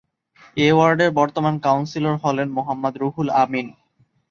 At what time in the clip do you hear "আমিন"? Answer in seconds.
3.41-3.67